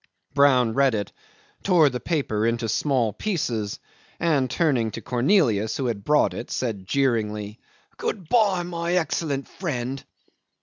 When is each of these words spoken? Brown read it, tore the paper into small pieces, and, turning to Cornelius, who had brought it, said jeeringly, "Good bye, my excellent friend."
Brown 0.33 0.73
read 0.73 0.95
it, 0.95 1.11
tore 1.61 1.87
the 1.87 1.99
paper 1.99 2.43
into 2.47 2.67
small 2.67 3.13
pieces, 3.13 3.79
and, 4.19 4.49
turning 4.49 4.89
to 4.89 4.99
Cornelius, 4.99 5.77
who 5.77 5.85
had 5.85 6.03
brought 6.03 6.33
it, 6.33 6.49
said 6.49 6.87
jeeringly, 6.87 7.59
"Good 7.97 8.27
bye, 8.27 8.63
my 8.63 8.95
excellent 8.95 9.47
friend." 9.47 10.03